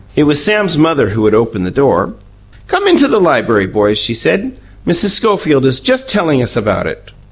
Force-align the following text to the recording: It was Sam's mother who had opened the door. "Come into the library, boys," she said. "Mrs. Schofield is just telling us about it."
It 0.15 0.23
was 0.23 0.43
Sam's 0.43 0.79
mother 0.79 1.09
who 1.09 1.25
had 1.25 1.35
opened 1.35 1.63
the 1.63 1.69
door. 1.69 2.15
"Come 2.67 2.87
into 2.87 3.07
the 3.07 3.19
library, 3.21 3.67
boys," 3.67 3.99
she 3.99 4.15
said. 4.15 4.53
"Mrs. 4.87 5.09
Schofield 5.11 5.63
is 5.63 5.79
just 5.79 6.09
telling 6.09 6.41
us 6.41 6.57
about 6.57 6.87
it." 6.87 7.11